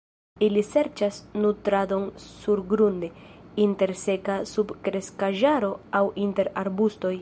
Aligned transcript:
Ili 0.45 0.61
serĉas 0.69 1.19
nutradon 1.43 2.07
surgrunde, 2.25 3.11
inter 3.67 3.95
seka 4.07 4.39
subkreskaĵaro, 4.57 5.75
aŭ 6.03 6.07
inter 6.29 6.57
arbustoj. 6.65 7.19